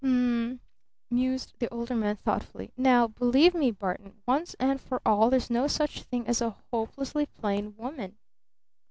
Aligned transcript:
"U 0.03 0.07
m 0.09 0.13
m," 0.53 0.59
mused 1.11 1.53
the 1.59 1.71
Older 1.71 1.93
Man 1.93 2.15
thoughtfully. 2.15 2.73
"Now 2.75 3.05
believe 3.05 3.53
me, 3.53 3.69
Barton, 3.69 4.19
once 4.25 4.55
and 4.59 4.81
for 4.81 4.99
all, 5.05 5.29
there 5.29 5.39
's 5.39 5.51
no 5.51 5.67
such 5.67 6.01
thing 6.01 6.25
as 6.25 6.41
a 6.41 6.57
'hopelessly 6.73 7.27
plain 7.37 7.75
woman'! 7.77 8.17